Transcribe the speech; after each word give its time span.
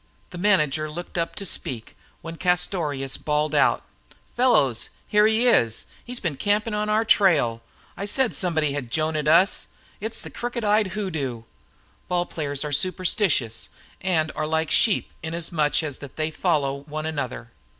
The 0.31 0.39
manager 0.39 0.89
looked 0.89 1.15
up 1.19 1.35
to 1.35 1.45
speak 1.45 1.95
when 2.23 2.35
Castorious 2.35 3.17
bawled 3.17 3.53
out: 3.53 3.83
"Fellows, 4.35 4.89
here 5.07 5.27
he 5.27 5.45
is! 5.45 5.85
He's 6.03 6.19
been 6.19 6.37
camping 6.37 6.73
on 6.73 6.89
our 6.89 7.05
trail. 7.05 7.61
I 7.95 8.05
said 8.05 8.33
somebody 8.33 8.71
had 8.71 8.89
Jonahed 8.89 9.27
us. 9.27 9.67
It's 9.99 10.23
the 10.23 10.31
crooked 10.31 10.63
eyed 10.63 10.93
hoodoo!" 10.93 11.43
Ball 12.07 12.25
players 12.25 12.65
are 12.65 12.71
superstitious, 12.71 13.69
and 14.01 14.31
are 14.35 14.47
like 14.47 14.71
sheep, 14.71 15.11
inasmuch 15.21 15.81
that 15.81 16.15
they 16.15 16.31
follow 16.31 16.77
one 16.87 17.05
another. 17.05 17.51